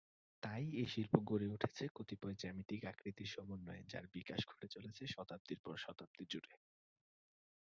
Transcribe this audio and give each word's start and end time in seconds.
তাই 0.43 0.63
এই 0.75 0.87
শিল্প 0.87 1.13
গড়ে 1.29 1.47
উঠেছে 1.47 1.83
কতিপয় 1.95 2.35
জ্যামিতিক 2.39 2.81
আকৃতির 2.85 3.29
সমন্বয়ে, 3.35 3.83
যার 3.87 4.05
বিকাশ 4.15 4.41
ঘটে 4.47 4.67
চলেছে 4.67 5.03
শতাব্দীর 5.07 5.59
পর 5.65 5.75
শতাব্দী 5.77 6.23
জুড়ে। 6.31 6.51